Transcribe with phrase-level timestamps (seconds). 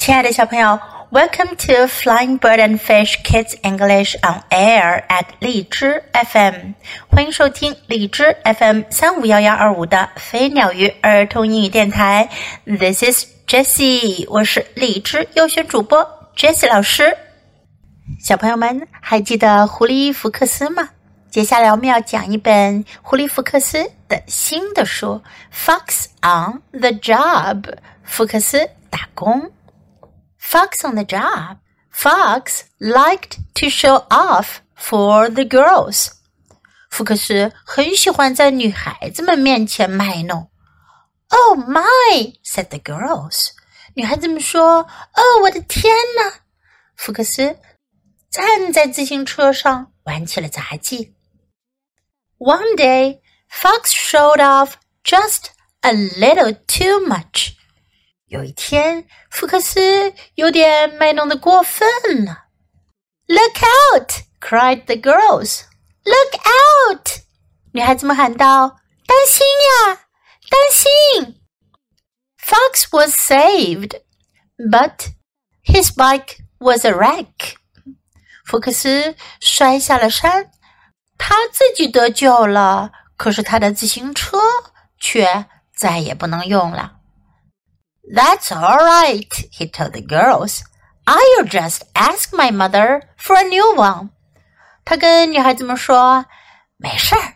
[0.00, 0.80] 亲爱的小朋友
[1.10, 6.72] ，Welcome to Flying Bird and Fish Kids English on Air at 荔枝 FM，
[7.10, 12.30] 欢迎收听荔枝 FM 三五幺幺二五的飞鸟鱼儿童英语电台。
[12.64, 16.02] This is Jessie，我是荔枝优选主播
[16.34, 17.14] Jessie 老师。
[18.24, 20.88] 小朋友们还记得狐狸福克斯吗？
[21.30, 25.22] 接下来我们要讲一本狐狸福克斯的新的书
[25.54, 27.60] 《Fox on the Job》，
[28.02, 29.52] 福克斯打工。
[30.39, 31.57] Fox on the job.
[31.91, 36.11] Fox liked to show off for the girls.
[36.89, 40.49] 福克斯很喜欢在女孩子们面前卖弄。
[41.29, 42.35] Oh my!
[42.43, 43.49] said the girls.
[43.95, 46.41] 女孩子们说：“哦，我的天哪！”
[46.95, 47.57] 福克斯
[48.29, 51.13] 站在自行车上玩起了杂技。
[52.37, 54.73] One day, Fox showed off
[55.03, 55.47] just
[55.81, 57.53] a little too much.
[58.30, 62.44] 有一天，福克斯有点卖弄的过分了。
[63.26, 64.12] Look out!
[64.40, 65.62] cried the girls.
[66.04, 67.08] Look out!
[67.72, 69.44] 女孩子们喊道：“当心
[69.88, 70.06] 呀，
[70.48, 71.40] 当心！”
[72.40, 74.00] Fox was saved,
[74.56, 75.08] but
[75.64, 77.56] his bike was a wreck.
[78.46, 80.52] 福克斯摔下了山，
[81.18, 84.38] 他自己得救了，可是他的自行车
[85.00, 86.99] 却再也不能用了。
[88.13, 90.61] that's all right, he told the girls.
[91.05, 94.09] I'll just ask my mother for a new one.
[94.83, 97.35] 他跟女孩子们说：“没事儿，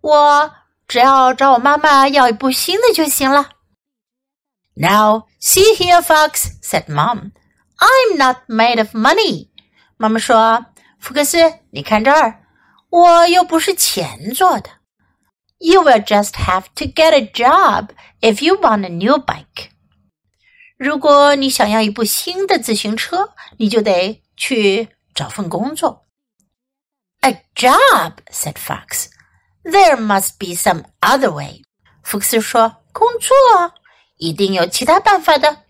[0.00, 0.54] 我
[0.86, 3.50] 只要找我妈妈要一部新的就行了。”
[4.74, 7.32] Now, see here, Fox," said Mom.
[7.78, 9.50] "I'm not made of money."
[9.96, 10.66] 妈妈说：“
[11.00, 11.38] 福克斯，
[11.70, 12.44] 你看这儿，
[12.90, 14.70] 我又不是钱做的。
[15.58, 17.88] You will just have to get a job
[18.20, 19.70] if you want a new bike."
[20.83, 26.05] 如果你想要一部新的自行车，你就得去找份工作。
[27.21, 29.05] A job, said Fox.
[29.63, 31.61] There must be some other way.
[32.03, 33.73] 福克斯说：“工作
[34.17, 35.63] 一定有其他办法的。”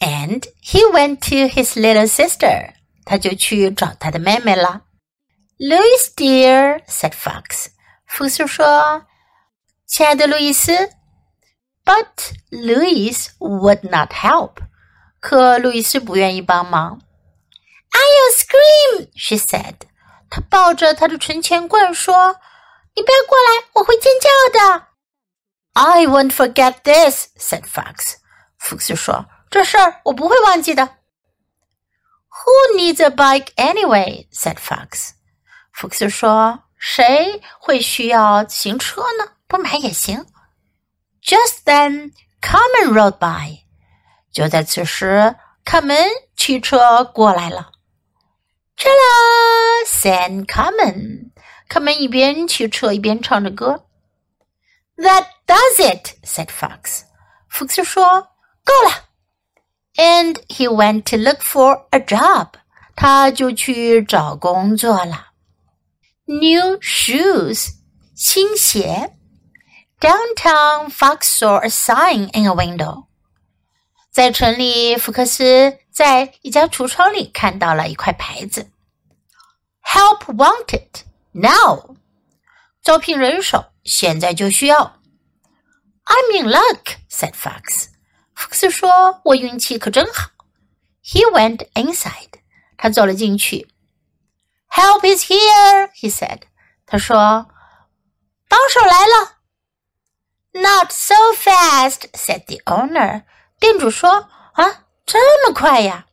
[0.00, 2.72] And he went to his little sister.
[3.04, 4.82] 他就去找他的妹妹了。
[5.58, 7.68] Louis dear, said Fox.
[8.08, 9.06] 福克斯说
[9.86, 10.90] ：“亲爱的路易斯。”
[11.88, 14.58] But Louise would not help.
[15.20, 17.00] 可路易斯不愿意帮忙。
[17.90, 19.76] I'll scream, she said.
[20.28, 22.36] 她抱着她的存钱罐说
[22.94, 24.88] ：“你不要过来，我会尖叫的。”
[25.72, 28.16] I won't forget this, said Fox.
[28.58, 30.82] 福克斯说：“这事儿我不会忘记的。”
[32.28, 34.28] Who needs a bike anyway?
[34.30, 35.12] said Fox.
[35.72, 39.32] 福克斯说：“谁会需要行车呢？
[39.46, 40.26] 不买也行。”
[41.28, 43.58] Just then, Carmen rode by.
[44.32, 45.94] 就在此时，卡门
[46.34, 47.72] 骑车过来了。
[48.78, 51.32] Hello, said Carmen。
[51.68, 53.84] 卡门一边骑车一边唱着歌。
[54.96, 57.02] That does it, said Fox.
[57.52, 57.76] Fox
[59.96, 62.52] And he went to look for a job.
[62.96, 65.32] 他就去找工作了。
[66.24, 67.74] New shoes，
[68.14, 69.12] 新鞋。
[69.99, 73.05] Downtown, Fox saw a sign in a window.
[74.11, 78.69] 在城里，福克斯在一家橱窗里看到了一块牌子：“
[79.81, 81.95] Help wanted now。”
[82.83, 84.99] 招聘人手，现在就需要。“
[86.05, 87.87] I'm in luck,” said Fox.
[88.35, 90.31] 福克斯说：“我运气可真好。”
[91.01, 92.41] He went inside.
[92.77, 93.69] 他走了进去。“
[94.69, 96.41] Help is here,” he said.
[96.85, 97.47] 他说：“
[98.49, 99.36] 帮手来了。””
[100.57, 103.23] Not so fast," said the owner.
[103.59, 106.05] 店主说：“啊，这么快呀？”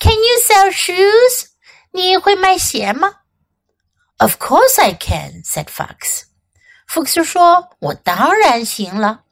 [0.00, 1.50] Can you sell shoes?
[1.92, 3.20] 你会卖鞋吗？
[4.18, 6.24] Of course I can," said Fox.
[6.86, 9.22] 福克斯说：“我当然行了。”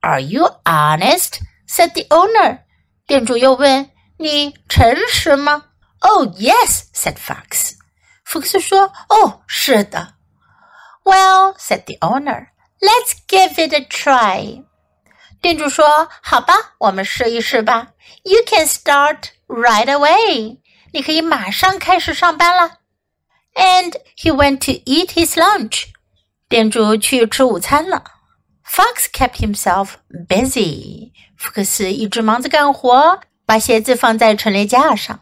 [0.00, 1.40] Are you honest?
[1.68, 2.60] said the owner.
[3.06, 5.66] 店主又问：“你诚实吗？”
[6.00, 7.76] Oh yes, said Fox.
[8.24, 10.14] 福克斯说：“哦，是的。”
[11.04, 12.48] Well, said the owner.
[12.79, 14.63] Let's give it a try.
[15.41, 17.93] 店主说：“好吧，我们试一试吧。
[18.23, 20.59] You can start right away.
[20.93, 22.79] 你可以马上开始上班了。”
[23.55, 25.85] And he went to eat his lunch.
[26.47, 28.03] 店主去吃午餐了。
[28.65, 29.91] Fox kept himself
[30.27, 31.11] busy.
[31.37, 35.21] 福克斯一直忙着干活，把鞋子放在陈列架上。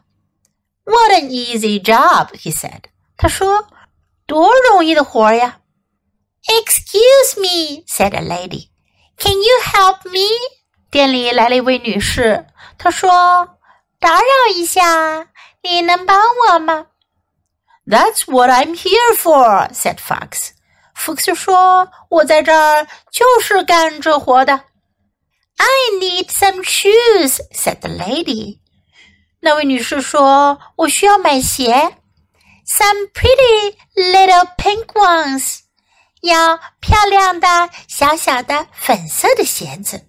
[0.84, 2.84] What an easy job, he said.
[3.18, 3.68] 他说
[4.28, 5.60] ：“多容易的活呀。”
[6.49, 8.71] Excuse me, said a lady.
[9.19, 10.27] Can you help me?
[10.91, 12.47] 店里来了一位女士，
[12.79, 13.61] 她说：“
[14.01, 15.29] 打扰一下，
[15.63, 16.87] 你能帮我吗？”
[17.87, 20.51] That's what I'm here for," said Fox.
[20.95, 24.65] 福克斯说：“我在这儿就是干这活的。”
[25.59, 28.61] I need some shoes," said the lady.
[29.41, 31.97] 那位女士说：“我需要买鞋。”
[32.67, 35.61] Some pretty little pink ones.
[36.25, 40.07] 要漂亮的小小的粉色的鞋子。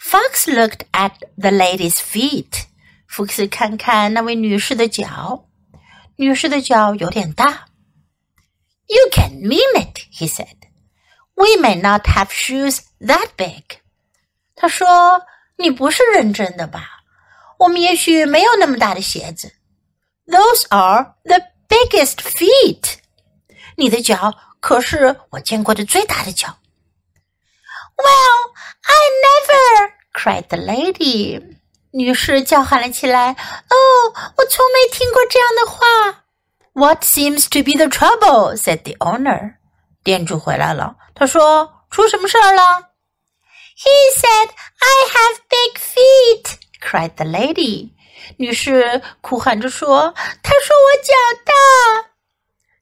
[0.00, 2.64] Fox looked at the lady's feet.
[3.06, 5.48] 福克斯看看那位女士的脚。
[6.16, 7.66] 女士的脚有点大。
[8.86, 10.56] You can mean it, he said.
[11.34, 13.78] We may not have shoes that big.
[14.54, 17.04] 他说：“你不是认真的吧？
[17.58, 19.54] 我们也许没有那么大的鞋子。”
[20.26, 22.96] Those are the biggest feet.
[23.76, 26.57] 你的脚 可是我见过的最大的脚。
[27.95, 28.95] Well, I
[29.25, 31.57] never cried the lady.
[31.91, 33.33] 女士叫喊了起来
[33.69, 33.75] ：“哦，
[34.37, 36.23] 我从没听过这样的话。”
[36.73, 38.55] What seems to be the trouble?
[38.55, 39.55] said the owner.
[40.03, 42.91] 店主回来了，他说：“出什么事儿了
[43.75, 44.49] ？”He said,
[44.79, 47.93] "I have big feet," cried the lady.
[48.37, 50.13] 女士哭喊着说
[50.43, 51.13] ：“他说我脚
[51.45, 52.06] 大。”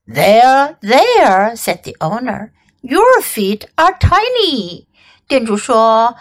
[0.06, 2.52] There, there, said the owner.
[2.80, 4.86] Your feet are tiny.
[5.26, 6.16] 店主说。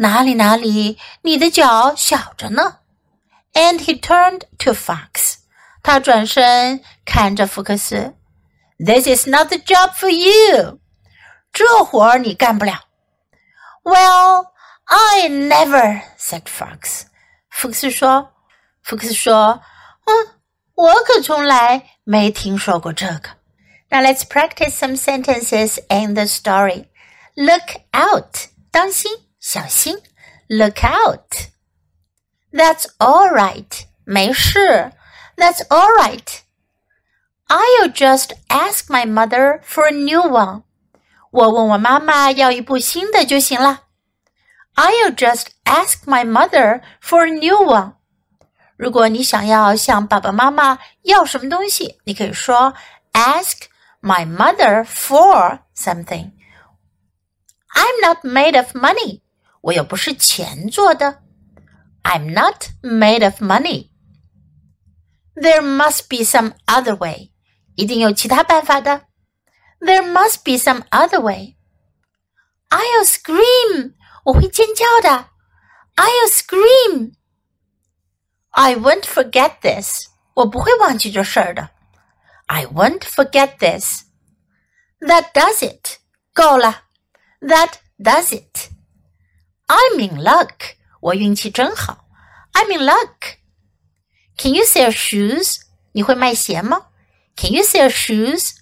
[0.00, 2.76] 哪里哪里，你的脚小着呢。
[3.54, 5.38] And he turned to Fox，
[5.82, 8.14] 他转身看着福克斯。
[8.78, 10.78] This is not the job for you，
[11.52, 12.84] 这活儿你干不了。
[13.82, 14.52] Well,
[14.84, 17.06] I never said Fox。
[17.50, 18.30] 福克斯说，
[18.84, 19.60] 福克斯说，
[20.04, 20.28] 嗯，
[20.74, 23.30] 我可从来 没听说过这个。
[23.90, 26.86] Now let's practice some sentences in the story.
[27.34, 29.10] Look out，当心。
[29.40, 29.98] 小心，
[30.48, 31.48] look out.
[32.52, 33.84] That's all right.
[34.04, 34.92] 没事，
[35.36, 36.40] That's all right.
[37.46, 40.64] I'll just ask my mother for a new one.
[41.30, 43.84] 我问我妈妈要一部新的就行了。
[44.74, 47.94] I'll just ask my mother for a new one.
[48.82, 52.74] 如果你想要向爸爸妈妈要什么东西，你可以说
[53.12, 53.62] ask
[54.00, 56.32] my mother for something.
[57.74, 59.22] I'm not made of money.
[59.60, 61.22] 我又不是钱做的。
[62.02, 63.90] I'm not made of money.
[65.34, 67.32] There must be some other way.
[67.74, 69.02] 一定有其他办法的。
[69.80, 71.56] There must be some other way.
[72.70, 73.94] I'll scream.
[74.24, 75.26] 我会尖叫的。
[75.96, 77.12] I'll scream.
[78.52, 80.08] I won't forget this.
[80.34, 81.70] 我不会忘记这事儿的。
[82.46, 84.04] I won't forget this.
[85.00, 85.98] That does it.
[86.32, 86.84] 够了。
[87.40, 88.70] That does it.
[89.66, 90.76] I'm in luck.
[91.00, 92.06] 我运气真好。
[92.52, 93.36] I'm in luck.
[94.36, 95.60] Can you sell shoes?
[95.92, 96.86] 你会卖鞋吗？
[97.36, 98.56] Can you sell shoes?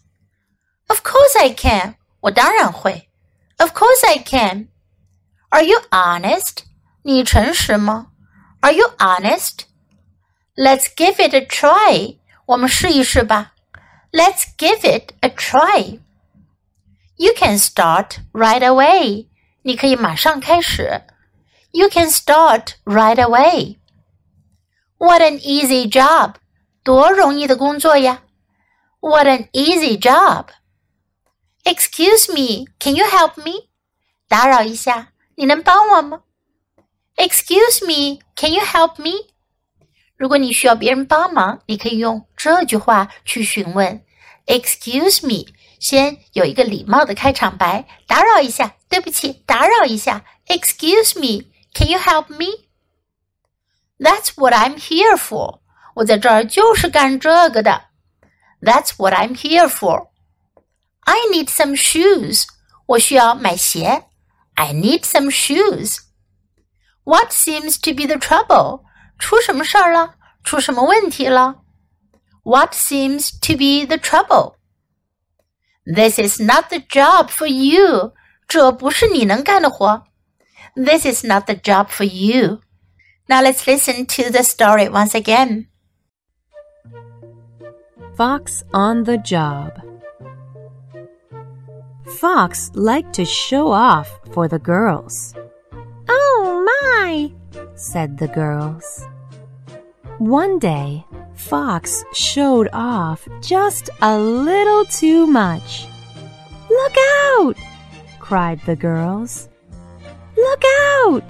[0.89, 1.97] Of course I can.
[2.21, 3.09] 我当然会。
[3.59, 4.69] Of course I can.
[5.49, 6.65] Are you honest?
[7.03, 8.09] 你诚实吗？
[8.61, 9.61] Are you honest?
[10.57, 12.19] Let's give it a try.
[12.47, 13.55] 我们试一试吧。
[14.13, 16.01] Let's give it a try.
[17.17, 19.27] You can start right away.
[19.63, 21.03] 你可以马上开始。
[21.73, 23.79] You can start right away.
[24.99, 26.37] What an easy job!
[26.83, 28.23] 多容易的工作呀！
[29.01, 30.47] What an easy job!
[31.65, 33.69] Excuse me, can you help me?
[34.29, 36.23] 打扰一下，你能帮我吗？
[37.17, 39.29] Excuse me, can you help me?
[40.21, 44.03] 如果你需要别人帮忙，你可以用这句话去询问。
[44.47, 50.25] Excuse me，先有一个礼貌的开场白，打扰一下，对不起，打扰一下。
[50.47, 52.67] Excuse me, can you help me?
[53.99, 55.61] That's what I'm here for.
[55.95, 57.87] 我在这儿就是干这个的。
[58.61, 60.09] That's what I'm here for.
[61.01, 62.45] I need some shoes.
[62.87, 64.05] 我需要买鞋。
[64.55, 65.99] I need some shoes.
[67.05, 68.85] What seems to be the trouble?
[69.21, 70.15] 出什么事儿了？
[70.45, 71.63] 出什么问题了？
[72.45, 74.55] What seems to be the trouble?
[75.85, 78.13] This is not the job for you.
[78.47, 80.05] 这不是你能干的活。
[80.75, 82.61] This is not the job for you.
[83.27, 85.67] Now let's listen to the story once again.
[88.17, 89.73] Fox on the job.
[92.21, 95.35] Fox liked to show off for the girls.
[96.09, 97.33] Oh my,
[97.75, 99.07] said the girls.
[100.22, 105.88] One day, Fox showed off just a little too much.
[106.70, 107.56] Look out!
[108.20, 109.50] cried the girls.
[110.38, 111.24] Look out!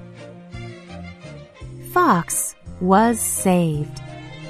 [1.94, 4.02] Fox was saved,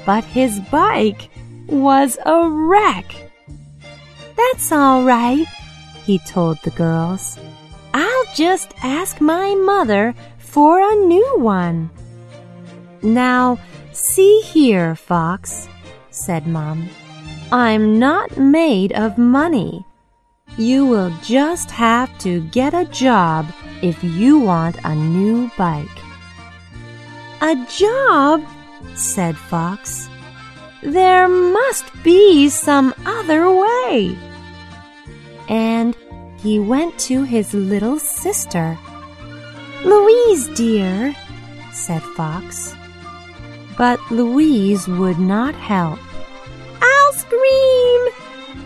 [0.04, 1.30] but his bike
[1.68, 3.14] was a wreck.
[4.36, 5.46] That's all right,
[6.04, 7.38] he told the girls.
[7.94, 11.90] I'll just ask my mother for a new one.
[13.02, 13.58] Now,
[13.92, 15.68] see here, Fox,
[16.10, 16.88] said Mom.
[17.50, 19.84] I'm not made of money.
[20.56, 23.46] You will just have to get a job
[23.82, 25.98] if you want a new bike.
[27.40, 28.44] A job?
[28.94, 30.08] said Fox.
[30.82, 34.16] There must be some other way.
[35.48, 35.96] And
[36.38, 38.78] he went to his little sister.
[39.84, 41.14] Louise, dear,
[41.72, 42.74] said Fox.
[43.76, 45.98] But Louise would not help.
[46.80, 48.08] I'll scream,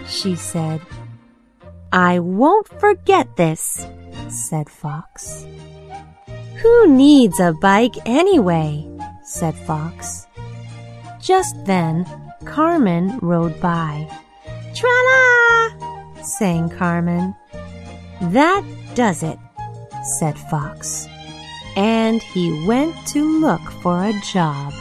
[0.06, 0.80] she said.
[1.92, 3.86] I won't forget this,
[4.28, 5.46] said Fox.
[6.62, 8.86] Who needs a bike anyway?
[9.22, 10.26] said Fox.
[11.20, 12.06] Just then,
[12.44, 14.08] Carmen rode by.
[14.74, 16.22] Tra-la!
[16.22, 17.34] sang Carmen.
[18.20, 19.38] That does it,
[20.18, 21.06] said Fox.
[21.76, 24.72] And he went to look for a job.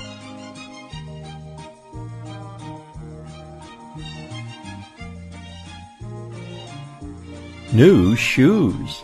[7.76, 9.04] New shoes.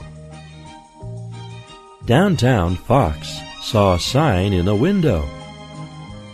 [2.06, 5.28] Downtown, Fox saw a sign in a window.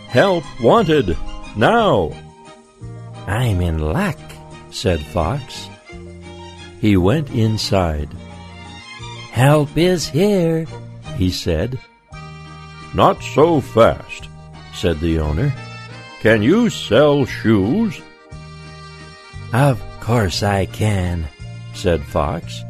[0.06, 1.18] Help wanted,
[1.56, 2.14] now!
[3.26, 4.20] I'm in luck,
[4.70, 5.68] said Fox.
[6.80, 8.08] He went inside.
[9.32, 10.64] Help is here,
[11.16, 11.76] he said.
[12.94, 14.28] Not so fast,
[14.72, 15.52] said the owner.
[16.20, 18.00] Can you sell shoes?
[19.52, 21.26] Of course I can,
[21.78, 22.64] said Fox.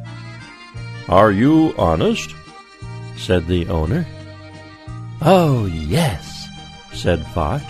[1.08, 2.34] Are you honest?
[3.16, 4.06] said the owner.
[5.22, 6.46] Oh, yes,
[6.92, 7.64] said Fox.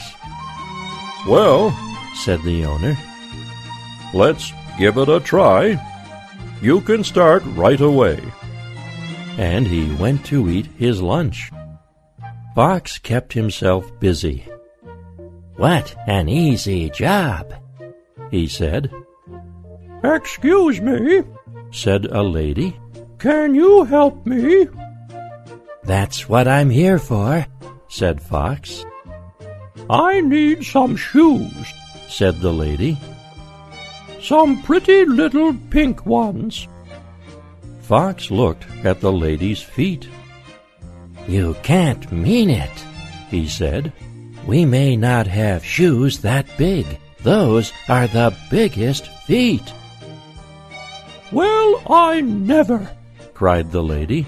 [1.29, 1.71] Well,
[2.17, 2.99] said the owner,
[4.13, 5.79] let's give it a try.
[6.61, 8.21] You can start right away.
[9.39, 11.53] And he went to eat his lunch.
[12.57, 14.45] Fox kept himself busy.
[15.55, 17.55] What an easy job,
[18.33, 18.91] he said.
[20.05, 21.23] Excuse me,
[21.71, 22.79] said a lady.
[23.19, 24.69] Can you help me?
[25.83, 27.47] That's what I'm here for,
[27.89, 28.85] said Fox.
[29.91, 31.73] I need some shoes,
[32.09, 32.99] said the lady.
[34.21, 36.69] Some pretty little pink ones.
[37.81, 40.07] Fox looked at the lady's feet.
[41.27, 42.85] You can't mean it,
[43.31, 43.93] he said.
[44.47, 46.87] We may not have shoes that big.
[47.23, 49.73] Those are the biggest feet.
[51.31, 52.91] Well, I never,
[53.35, 54.27] cried the lady.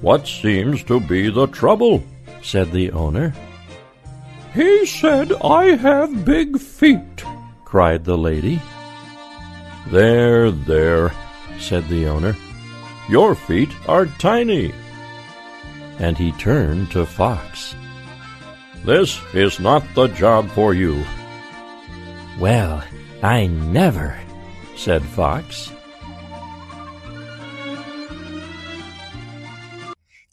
[0.00, 2.02] What seems to be the trouble?
[2.42, 3.34] said the owner.
[4.54, 7.24] He said I have big feet,
[7.64, 8.62] cried the lady.
[9.88, 11.12] There, there,
[11.58, 12.36] said the owner.
[13.08, 14.72] Your feet are tiny.
[15.98, 17.74] And he turned to Fox.
[18.84, 21.04] This is not the job for you.
[22.38, 22.82] Well,
[23.22, 24.18] I never,
[24.76, 25.72] said Fox.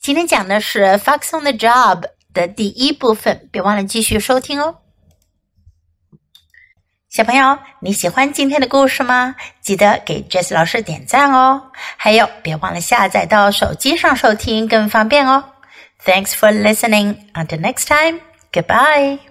[0.05, 4.75] 今天讲的是《Fox on the Job》的第一部分，别忘了继续收听哦。
[7.09, 9.35] 小朋友，你喜欢今天的故事吗？
[9.61, 11.71] 记得给 Jess 老师点赞哦！
[11.97, 15.43] 还有，别忘了下载到手机上收听，更方便哦。
[16.05, 17.15] Thanks for listening.
[17.33, 18.19] Until next time.
[18.51, 19.25] Goodbye.